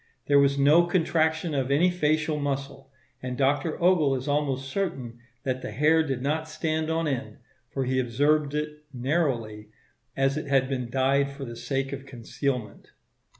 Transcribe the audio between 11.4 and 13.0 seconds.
the sake of concealment.